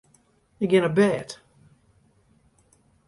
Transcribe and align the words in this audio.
Ik 0.63 0.69
gean 0.71 0.87
op 0.89 0.95
bêd. 0.99 1.29